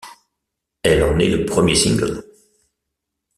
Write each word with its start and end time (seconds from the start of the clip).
Elle 0.81 1.03
en 1.03 1.19
est 1.19 1.29
le 1.29 1.45
premier 1.45 1.75
single. 1.75 2.23